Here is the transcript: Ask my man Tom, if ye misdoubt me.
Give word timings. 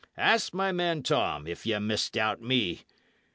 Ask 0.17 0.51
my 0.51 0.71
man 0.71 1.03
Tom, 1.03 1.45
if 1.45 1.63
ye 1.63 1.77
misdoubt 1.77 2.41
me. 2.41 2.85